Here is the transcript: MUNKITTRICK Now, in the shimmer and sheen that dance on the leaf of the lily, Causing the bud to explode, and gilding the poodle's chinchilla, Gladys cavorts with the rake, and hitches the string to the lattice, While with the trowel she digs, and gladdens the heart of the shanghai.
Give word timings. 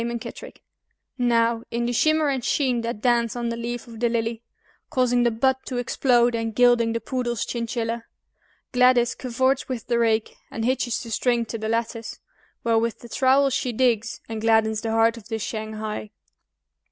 MUNKITTRICK 0.03 0.63
Now, 1.19 1.61
in 1.69 1.85
the 1.85 1.93
shimmer 1.93 2.29
and 2.29 2.43
sheen 2.43 2.81
that 2.81 3.01
dance 3.01 3.35
on 3.35 3.49
the 3.49 3.55
leaf 3.55 3.85
of 3.85 3.99
the 3.99 4.09
lily, 4.09 4.41
Causing 4.89 5.21
the 5.21 5.29
bud 5.29 5.57
to 5.67 5.77
explode, 5.77 6.33
and 6.33 6.55
gilding 6.55 6.93
the 6.93 6.99
poodle's 6.99 7.45
chinchilla, 7.45 8.05
Gladys 8.71 9.13
cavorts 9.13 9.67
with 9.69 9.85
the 9.85 9.99
rake, 9.99 10.33
and 10.49 10.65
hitches 10.65 11.03
the 11.03 11.11
string 11.11 11.45
to 11.45 11.59
the 11.59 11.69
lattice, 11.69 12.19
While 12.63 12.81
with 12.81 13.01
the 13.01 13.09
trowel 13.09 13.51
she 13.51 13.71
digs, 13.71 14.21
and 14.27 14.41
gladdens 14.41 14.81
the 14.81 14.89
heart 14.89 15.17
of 15.17 15.27
the 15.27 15.37
shanghai. 15.37 16.09